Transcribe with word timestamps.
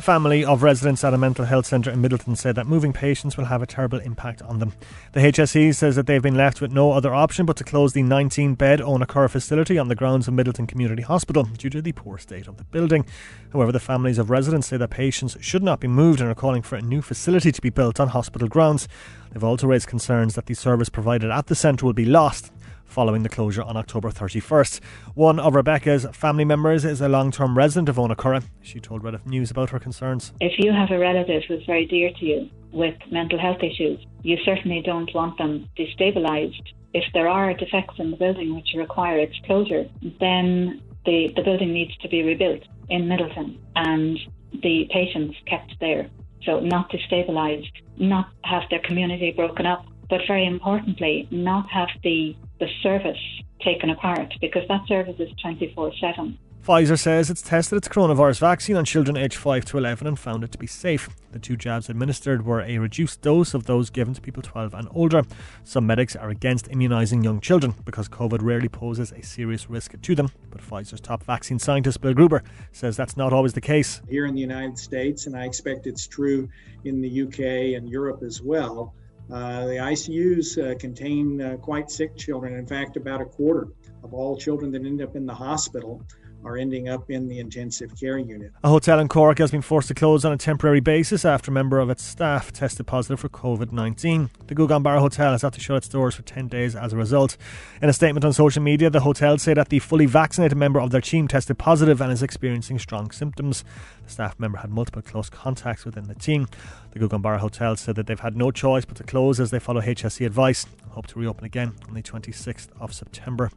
The 0.00 0.06
family 0.06 0.46
of 0.46 0.62
residents 0.62 1.04
at 1.04 1.12
a 1.12 1.18
mental 1.18 1.44
health 1.44 1.66
centre 1.66 1.90
in 1.90 2.00
Midleton 2.00 2.34
said 2.34 2.54
that 2.54 2.66
moving 2.66 2.90
patients 2.90 3.36
will 3.36 3.44
have 3.44 3.60
a 3.60 3.66
terrible 3.66 3.98
impact 3.98 4.40
on 4.40 4.58
them. 4.58 4.72
The 5.12 5.20
HSE 5.20 5.74
says 5.74 5.94
that 5.94 6.06
they've 6.06 6.22
been 6.22 6.38
left 6.38 6.62
with 6.62 6.72
no 6.72 6.92
other 6.92 7.12
option 7.12 7.44
but 7.44 7.58
to 7.58 7.64
close 7.64 7.92
the 7.92 8.02
19 8.02 8.54
bed 8.54 8.80
Curra 8.80 9.28
facility 9.28 9.78
on 9.78 9.88
the 9.88 9.94
grounds 9.94 10.26
of 10.26 10.32
Midleton 10.32 10.66
Community 10.66 11.02
Hospital 11.02 11.42
due 11.44 11.68
to 11.68 11.82
the 11.82 11.92
poor 11.92 12.16
state 12.16 12.48
of 12.48 12.56
the 12.56 12.64
building. 12.64 13.04
However, 13.52 13.72
the 13.72 13.78
families 13.78 14.16
of 14.16 14.30
residents 14.30 14.68
say 14.68 14.78
that 14.78 14.88
patients 14.88 15.36
should 15.42 15.62
not 15.62 15.80
be 15.80 15.86
moved 15.86 16.22
and 16.22 16.30
are 16.30 16.34
calling 16.34 16.62
for 16.62 16.76
a 16.76 16.80
new 16.80 17.02
facility 17.02 17.52
to 17.52 17.60
be 17.60 17.68
built 17.68 18.00
on 18.00 18.08
hospital 18.08 18.48
grounds. 18.48 18.88
They've 19.32 19.44
also 19.44 19.66
raised 19.66 19.88
concerns 19.88 20.34
that 20.34 20.46
the 20.46 20.54
service 20.54 20.88
provided 20.88 21.30
at 21.30 21.48
the 21.48 21.54
centre 21.54 21.84
will 21.84 21.92
be 21.92 22.06
lost 22.06 22.50
following 22.90 23.22
the 23.22 23.28
closure 23.28 23.62
on 23.62 23.76
October 23.76 24.10
31st. 24.10 24.80
One 25.14 25.38
of 25.38 25.54
Rebecca's 25.54 26.06
family 26.12 26.44
members 26.44 26.84
is 26.84 27.00
a 27.00 27.08
long 27.08 27.30
term 27.30 27.56
resident 27.56 27.88
of 27.88 27.96
Owenacurra. 27.96 28.42
She 28.62 28.80
told 28.80 29.04
Red 29.04 29.24
News 29.26 29.50
about 29.50 29.70
her 29.70 29.78
concerns. 29.78 30.32
If 30.40 30.58
you 30.58 30.72
have 30.72 30.90
a 30.90 30.98
relative 30.98 31.42
who's 31.46 31.64
very 31.64 31.86
dear 31.86 32.10
to 32.18 32.24
you 32.24 32.50
with 32.72 32.96
mental 33.10 33.38
health 33.38 33.62
issues, 33.62 34.04
you 34.22 34.36
certainly 34.44 34.82
don't 34.84 35.12
want 35.14 35.38
them 35.38 35.68
destabilised. 35.78 36.62
If 36.92 37.04
there 37.14 37.28
are 37.28 37.54
defects 37.54 37.94
in 37.98 38.10
the 38.10 38.16
building 38.16 38.54
which 38.54 38.74
require 38.76 39.18
its 39.18 39.36
closure, 39.46 39.88
then 40.18 40.82
the, 41.06 41.32
the 41.36 41.42
building 41.42 41.72
needs 41.72 41.96
to 41.98 42.08
be 42.08 42.22
rebuilt 42.22 42.62
in 42.88 43.02
Midleton 43.02 43.58
and 43.76 44.18
the 44.62 44.88
patients 44.92 45.36
kept 45.46 45.74
there. 45.80 46.08
So, 46.44 46.60
not 46.60 46.90
destabilised, 46.90 47.70
not 47.98 48.30
have 48.44 48.62
their 48.70 48.80
community 48.80 49.30
broken 49.30 49.66
up, 49.66 49.84
but 50.08 50.22
very 50.26 50.46
importantly, 50.46 51.28
not 51.30 51.68
have 51.70 51.88
the, 52.02 52.34
the 52.60 52.68
service 52.82 53.18
taken 53.62 53.90
apart 53.90 54.32
because 54.40 54.62
that 54.68 54.86
service 54.86 55.16
is 55.18 55.30
24 55.42 55.92
7. 56.00 56.38
Pfizer 56.64 56.98
says 56.98 57.30
it's 57.30 57.40
tested 57.40 57.78
its 57.78 57.88
coronavirus 57.88 58.38
vaccine 58.38 58.76
on 58.76 58.84
children 58.84 59.16
aged 59.16 59.36
5 59.38 59.64
to 59.64 59.78
11 59.78 60.06
and 60.06 60.18
found 60.18 60.44
it 60.44 60.52
to 60.52 60.58
be 60.58 60.66
safe. 60.66 61.08
The 61.32 61.38
two 61.38 61.56
jabs 61.56 61.88
administered 61.88 62.44
were 62.44 62.60
a 62.60 62.76
reduced 62.76 63.22
dose 63.22 63.54
of 63.54 63.64
those 63.64 63.88
given 63.88 64.12
to 64.12 64.20
people 64.20 64.42
12 64.42 64.74
and 64.74 64.86
older. 64.92 65.22
Some 65.64 65.86
medics 65.86 66.14
are 66.16 66.28
against 66.28 66.68
immunising 66.68 67.24
young 67.24 67.40
children 67.40 67.74
because 67.86 68.10
COVID 68.10 68.42
rarely 68.42 68.68
poses 68.68 69.10
a 69.10 69.22
serious 69.22 69.70
risk 69.70 69.98
to 70.02 70.14
them. 70.14 70.28
But 70.50 70.60
Pfizer's 70.60 71.00
top 71.00 71.22
vaccine 71.22 71.58
scientist, 71.58 72.02
Bill 72.02 72.12
Gruber, 72.12 72.42
says 72.72 72.94
that's 72.94 73.16
not 73.16 73.32
always 73.32 73.54
the 73.54 73.62
case. 73.62 74.02
Here 74.10 74.26
in 74.26 74.34
the 74.34 74.40
United 74.42 74.78
States, 74.78 75.26
and 75.26 75.34
I 75.34 75.46
expect 75.46 75.86
it's 75.86 76.06
true 76.06 76.46
in 76.84 77.00
the 77.00 77.22
UK 77.22 77.74
and 77.74 77.88
Europe 77.88 78.22
as 78.22 78.42
well, 78.42 78.92
uh, 79.32 79.66
the 79.66 79.76
ICUs 79.76 80.58
uh, 80.58 80.76
contain 80.78 81.40
uh, 81.40 81.56
quite 81.56 81.90
sick 81.90 82.16
children. 82.16 82.54
In 82.54 82.66
fact, 82.66 82.96
about 82.96 83.20
a 83.20 83.24
quarter 83.24 83.68
of 84.02 84.12
all 84.12 84.36
children 84.36 84.72
that 84.72 84.84
end 84.84 85.02
up 85.02 85.14
in 85.14 85.26
the 85.26 85.34
hospital 85.34 86.02
are 86.44 86.56
ending 86.56 86.88
up 86.88 87.10
in 87.10 87.28
the 87.28 87.38
intensive 87.38 87.98
care 87.98 88.18
unit. 88.18 88.52
A 88.64 88.68
hotel 88.68 88.98
in 88.98 89.08
Cork 89.08 89.38
has 89.38 89.50
been 89.50 89.62
forced 89.62 89.88
to 89.88 89.94
close 89.94 90.24
on 90.24 90.32
a 90.32 90.36
temporary 90.36 90.80
basis 90.80 91.24
after 91.24 91.50
a 91.50 91.54
member 91.54 91.78
of 91.78 91.90
its 91.90 92.02
staff 92.02 92.52
tested 92.52 92.86
positive 92.86 93.20
for 93.20 93.28
COVID 93.28 93.72
19. 93.72 94.30
The 94.46 94.54
Gougane 94.54 94.98
Hotel 94.98 95.32
has 95.32 95.42
had 95.42 95.52
to 95.54 95.60
shut 95.60 95.76
its 95.76 95.88
doors 95.88 96.14
for 96.14 96.22
10 96.22 96.48
days 96.48 96.74
as 96.74 96.92
a 96.92 96.96
result. 96.96 97.36
In 97.82 97.88
a 97.88 97.92
statement 97.92 98.24
on 98.24 98.32
social 98.32 98.62
media, 98.62 98.90
the 98.90 99.00
hotel 99.00 99.38
said 99.38 99.56
that 99.56 99.68
the 99.68 99.78
fully 99.78 100.06
vaccinated 100.06 100.56
member 100.56 100.80
of 100.80 100.90
their 100.90 101.00
team 101.00 101.28
tested 101.28 101.58
positive 101.58 102.00
and 102.00 102.12
is 102.12 102.22
experiencing 102.22 102.78
strong 102.78 103.10
symptoms. 103.10 103.64
The 104.04 104.10
staff 104.10 104.38
member 104.38 104.58
had 104.58 104.70
multiple 104.70 105.02
close 105.02 105.30
contacts 105.30 105.84
within 105.84 106.08
the 106.08 106.14
team. 106.14 106.48
The 106.92 106.98
Gougane 106.98 107.38
Hotel 107.38 107.76
said 107.76 107.96
that 107.96 108.06
they've 108.06 108.18
had 108.18 108.36
no 108.36 108.50
choice 108.50 108.84
but 108.84 108.96
to 108.96 109.04
close 109.04 109.38
as 109.40 109.50
they 109.50 109.58
follow 109.58 109.80
HSE 109.80 110.24
advice 110.24 110.66
and 110.82 110.92
hope 110.92 111.06
to 111.08 111.18
reopen 111.18 111.44
again 111.44 111.74
on 111.88 111.94
the 111.94 112.02
26th 112.02 112.68
of 112.80 112.92
September. 112.94 113.50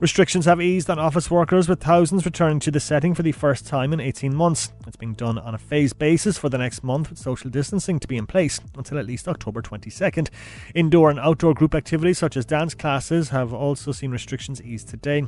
Restrictions 0.00 0.44
have 0.44 0.62
eased 0.62 0.88
on 0.88 0.96
office 1.00 1.28
workers, 1.28 1.68
with 1.68 1.80
thousands 1.80 2.24
returning 2.24 2.60
to 2.60 2.70
the 2.70 2.78
setting 2.78 3.16
for 3.16 3.24
the 3.24 3.32
first 3.32 3.66
time 3.66 3.92
in 3.92 3.98
18 3.98 4.32
months. 4.32 4.72
It's 4.86 4.96
being 4.96 5.14
done 5.14 5.38
on 5.38 5.56
a 5.56 5.58
phased 5.58 5.98
basis 5.98 6.38
for 6.38 6.48
the 6.48 6.56
next 6.56 6.84
month, 6.84 7.10
with 7.10 7.18
social 7.18 7.50
distancing 7.50 7.98
to 7.98 8.06
be 8.06 8.16
in 8.16 8.24
place 8.24 8.60
until 8.76 8.96
at 8.96 9.06
least 9.06 9.26
October 9.26 9.60
22nd. 9.60 10.28
Indoor 10.72 11.10
and 11.10 11.18
outdoor 11.18 11.52
group 11.52 11.74
activities 11.74 12.16
such 12.16 12.36
as 12.36 12.44
dance 12.44 12.74
classes 12.74 13.30
have 13.30 13.52
also 13.52 13.90
seen 13.90 14.12
restrictions 14.12 14.62
eased 14.62 14.88
today. 14.88 15.24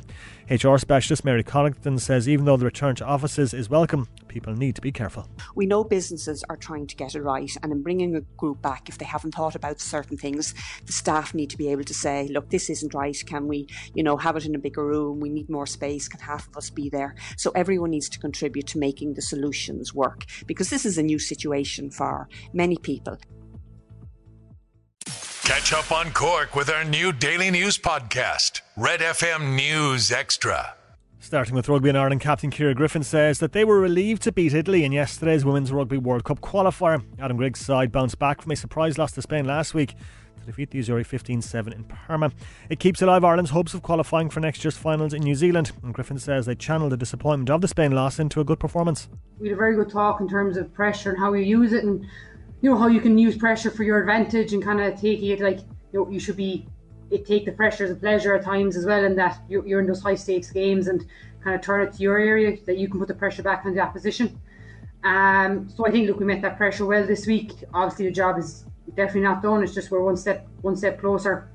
HR 0.49 0.77
specialist 0.77 1.25
Mary 1.25 1.43
Connaughton 1.43 1.99
says 1.99 2.29
even 2.29 2.45
though 2.45 2.55
the 2.55 2.63
return 2.63 2.95
to 2.95 3.05
offices 3.05 3.53
is 3.53 3.69
welcome, 3.69 4.07
people 4.31 4.53
need 4.53 4.75
to 4.75 4.81
be 4.81 4.93
careful. 4.93 5.27
We 5.55 5.65
know 5.65 5.83
businesses 5.83 6.43
are 6.49 6.55
trying 6.55 6.87
to 6.87 6.95
get 6.95 7.15
it 7.15 7.21
right, 7.21 7.51
and 7.61 7.71
in 7.71 7.83
bringing 7.83 8.15
a 8.15 8.21
group 8.37 8.61
back, 8.61 8.87
if 8.87 8.97
they 8.97 9.05
haven't 9.05 9.35
thought 9.35 9.55
about 9.55 9.81
certain 9.81 10.17
things, 10.17 10.55
the 10.85 10.93
staff 10.93 11.33
need 11.33 11.49
to 11.49 11.57
be 11.57 11.67
able 11.67 11.83
to 11.83 11.93
say, 11.93 12.29
look, 12.29 12.49
this 12.49 12.69
isn't 12.69 12.93
right. 12.93 13.17
Can 13.25 13.47
we, 13.47 13.67
you 13.93 14.03
know, 14.03 14.15
have 14.15 14.37
it 14.37 14.45
in 14.45 14.55
a 14.55 14.59
bigger 14.59 14.85
room? 14.85 15.19
We 15.19 15.29
need 15.29 15.49
more 15.49 15.67
space. 15.67 16.07
Can 16.07 16.21
half 16.21 16.47
of 16.47 16.55
us 16.55 16.69
be 16.69 16.89
there? 16.89 17.13
So 17.35 17.51
everyone 17.51 17.91
needs 17.91 18.07
to 18.09 18.19
contribute 18.19 18.67
to 18.67 18.79
making 18.79 19.15
the 19.15 19.21
solutions 19.21 19.93
work 19.93 20.23
because 20.47 20.69
this 20.69 20.85
is 20.85 20.97
a 20.97 21.03
new 21.03 21.19
situation 21.19 21.91
for 21.91 22.29
many 22.53 22.77
people. 22.77 23.17
Catch 25.43 25.73
up 25.73 25.91
on 25.91 26.11
Cork 26.13 26.55
with 26.55 26.69
our 26.69 26.85
new 26.85 27.11
daily 27.11 27.51
news 27.51 27.77
podcast, 27.77 28.61
Red 28.77 29.01
FM 29.01 29.55
News 29.55 30.09
Extra. 30.09 30.75
Starting 31.21 31.53
with 31.53 31.69
Rugby 31.69 31.87
in 31.87 31.95
Ireland, 31.95 32.19
Captain 32.19 32.49
Ciara 32.49 32.73
Griffin 32.73 33.03
says 33.03 33.37
that 33.37 33.51
they 33.51 33.63
were 33.63 33.79
relieved 33.79 34.23
to 34.23 34.31
beat 34.31 34.55
Italy 34.55 34.83
in 34.83 34.91
yesterday's 34.91 35.45
Women's 35.45 35.71
Rugby 35.71 35.97
World 35.97 36.23
Cup 36.23 36.41
qualifier. 36.41 37.03
Adam 37.19 37.37
Griggs' 37.37 37.59
side 37.59 37.91
bounced 37.91 38.17
back 38.17 38.41
from 38.41 38.51
a 38.51 38.55
surprise 38.55 38.97
loss 38.97 39.11
to 39.11 39.21
Spain 39.21 39.45
last 39.45 39.75
week 39.75 39.93
to 40.39 40.45
defeat 40.47 40.71
the 40.71 40.79
Azzurri 40.79 41.05
15 41.05 41.43
7 41.43 41.73
in 41.73 41.83
Parma. 41.83 42.31
It 42.71 42.79
keeps 42.79 43.03
alive 43.03 43.23
Ireland's 43.23 43.51
hopes 43.51 43.75
of 43.75 43.83
qualifying 43.83 44.31
for 44.31 44.39
next 44.39 44.63
year's 44.63 44.77
finals 44.77 45.13
in 45.13 45.21
New 45.21 45.35
Zealand, 45.35 45.71
and 45.83 45.93
Griffin 45.93 46.17
says 46.17 46.47
they 46.47 46.55
channeled 46.55 46.91
the 46.91 46.97
disappointment 46.97 47.51
of 47.51 47.61
the 47.61 47.67
Spain 47.67 47.91
loss 47.91 48.17
into 48.17 48.41
a 48.41 48.43
good 48.43 48.59
performance. 48.59 49.07
We 49.39 49.49
had 49.49 49.53
a 49.53 49.57
very 49.57 49.75
good 49.75 49.91
talk 49.91 50.21
in 50.21 50.27
terms 50.27 50.57
of 50.57 50.73
pressure 50.73 51.11
and 51.11 51.19
how 51.19 51.33
you 51.33 51.45
use 51.45 51.71
it, 51.71 51.83
and 51.83 52.03
you 52.61 52.71
know 52.71 52.77
how 52.79 52.87
you 52.87 52.99
can 52.99 53.19
use 53.19 53.37
pressure 53.37 53.69
for 53.69 53.83
your 53.83 53.99
advantage 53.99 54.53
and 54.53 54.63
kind 54.63 54.81
of 54.81 54.99
taking 54.99 55.29
it 55.29 55.39
like 55.39 55.59
you 55.93 55.99
know 55.99 56.09
you 56.09 56.19
should 56.19 56.35
be 56.35 56.67
it 57.11 57.25
take 57.25 57.45
the 57.45 57.51
pressure 57.51 57.83
as 57.83 57.91
a 57.91 57.95
pleasure 57.95 58.33
at 58.33 58.43
times 58.43 58.75
as 58.75 58.85
well, 58.85 59.03
and 59.03 59.17
that 59.17 59.39
you're, 59.49 59.65
you're 59.67 59.79
in 59.79 59.87
those 59.87 60.01
high 60.01 60.15
stakes 60.15 60.51
games 60.51 60.87
and 60.87 61.05
kind 61.43 61.55
of 61.55 61.61
turn 61.61 61.81
it 61.85 61.93
to 61.93 62.01
your 62.01 62.17
area 62.17 62.57
that 62.65 62.77
you 62.77 62.87
can 62.89 62.99
put 62.99 63.07
the 63.07 63.13
pressure 63.13 63.43
back 63.43 63.65
on 63.65 63.73
the 63.73 63.79
opposition. 63.79 64.39
Um, 65.03 65.69
so 65.69 65.85
I 65.85 65.91
think 65.91 66.07
look, 66.07 66.19
we 66.19 66.25
met 66.25 66.41
that 66.43 66.57
pressure 66.57 66.85
well 66.85 67.05
this 67.05 67.25
week. 67.25 67.51
Obviously, 67.73 68.05
the 68.05 68.11
job 68.11 68.37
is 68.37 68.65
definitely 68.95 69.21
not 69.21 69.41
done. 69.41 69.63
It's 69.63 69.73
just 69.73 69.91
we're 69.91 70.03
one 70.03 70.17
step 70.17 70.47
one 70.61 70.75
step 70.75 70.99
closer 70.99 71.49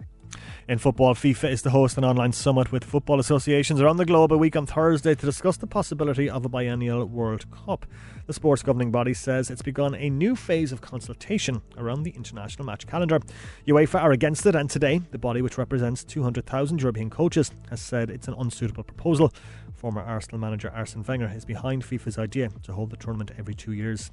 in 0.69 0.79
football, 0.79 1.15
FIFA 1.15 1.51
is 1.51 1.63
to 1.63 1.71
host 1.71 1.97
an 1.97 2.05
online 2.05 2.33
summit 2.33 2.73
with 2.73 2.83
football 2.83 3.21
associations 3.21 3.81
around 3.81 3.99
the 3.99 4.05
globe 4.05 4.33
a 4.33 4.37
week 4.37 4.57
on 4.57 4.67
Thursday 4.67 5.15
to 5.15 5.27
discuss 5.27 5.57
the 5.57 5.67
possibility 5.67 6.29
of 6.29 6.45
a 6.45 6.49
biennial 6.49 7.05
World 7.05 7.49
Cup. 7.53 7.87
The 8.27 8.33
sports 8.33 8.65
governing 8.65 8.91
body 8.91 9.15
says 9.15 9.49
it's 9.49 9.63
begun 9.63 9.95
a 9.95 10.11
new 10.11 10.35
phase 10.35 10.73
of 10.73 10.81
consultation 10.81 11.63
around 11.79 12.03
the 12.03 12.11
international 12.11 12.67
match 12.67 12.89
calendar. 12.89 13.21
UEFA 13.69 14.03
are 14.03 14.11
against 14.11 14.45
it, 14.45 14.57
and 14.57 14.69
today, 14.69 15.01
the 15.13 15.19
body, 15.19 15.41
which 15.41 15.57
represents 15.57 16.03
200,000 16.03 16.81
European 16.81 17.11
coaches, 17.11 17.53
has 17.71 17.81
said 17.81 18.11
it's 18.11 18.27
an 18.27 18.35
unsuitable 18.37 18.83
proposal. 18.83 19.33
Former 19.75 20.03
Arsenal 20.03 20.41
manager 20.41 20.73
Arsene 20.75 21.05
Wenger 21.07 21.33
is 21.33 21.45
behind 21.45 21.85
FIFA's 21.85 22.19
idea 22.19 22.51
to 22.65 22.73
hold 22.73 22.91
the 22.91 22.97
tournament 22.97 23.31
every 23.39 23.55
two 23.55 23.73
years. 23.73 24.11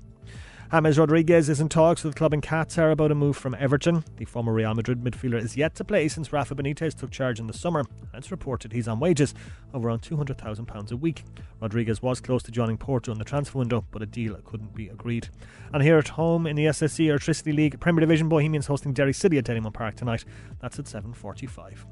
James 0.72 0.97
Rodriguez 0.97 1.50
is 1.50 1.59
in 1.59 1.69
talks 1.69 2.03
with 2.03 2.13
the 2.13 2.18
club 2.18 2.34
in 2.34 2.41
Qatar 2.41 2.91
about 2.91 3.12
a 3.12 3.16
move 3.16 3.38
from 3.38 3.56
Everton. 3.59 4.03
The 4.18 4.25
former 4.25 4.53
Real 4.53 4.74
Madrid 4.74 5.03
midfielder 5.03 5.41
is 5.41 5.56
yet 5.56 5.75
to 5.75 5.84
play 5.84 6.07
since 6.07 6.34
Rafa 6.34 6.56
Benitez 6.56 6.96
took 6.96 7.12
charge 7.12 7.40
in 7.40 7.47
the 7.47 7.53
summer, 7.53 7.84
it's 8.13 8.31
reported 8.31 8.72
he's 8.72 8.88
on 8.88 9.00
wages 9.00 9.34
of 9.74 9.84
around 9.84 10.01
£200,000 10.01 10.91
a 10.91 10.97
week. 10.97 11.24
Rodriguez 11.59 12.01
was 12.01 12.22
close 12.22 12.44
to 12.44 12.51
joining 12.51 12.78
Porto 12.78 13.12
in 13.12 13.18
the 13.18 13.24
transfer 13.24 13.57
window, 13.57 13.85
but 13.91 14.01
a 14.01 14.06
deal 14.06 14.35
couldn't 14.46 14.75
be 14.75 14.88
agreed. 14.88 15.29
And 15.74 15.81
here 15.81 15.97
at 15.97 16.09
home 16.09 16.46
in 16.46 16.56
the 16.56 16.66
SSE 16.66 17.06
Airtricity 17.07 17.56
League 17.56 17.80
Premier 17.80 18.01
Division, 18.01 18.30
Bohemians 18.30 18.68
hosting 18.68 18.94
Derry 18.94 19.13
City 19.13 19.38
at 19.38 19.45
Dalymount 19.45 19.74
Park 19.74 19.95
tonight. 19.95 20.25
That's 20.62 20.80
at 20.80 20.85
7.45. 20.85 21.86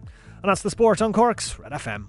And 0.44 0.50
that's 0.50 0.62
the 0.62 0.70
sport 0.70 1.02
on 1.02 1.14
Cork's 1.14 1.58
Red 1.58 1.72
FM. 1.72 2.08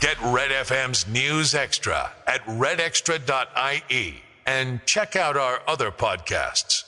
Get 0.00 0.20
Red 0.22 0.50
FM's 0.50 1.06
News 1.06 1.54
Extra 1.54 2.12
at 2.26 2.44
redextra.ie 2.44 4.22
and 4.46 4.84
check 4.84 5.16
out 5.16 5.36
our 5.36 5.62
other 5.66 5.90
podcasts. 5.90 6.84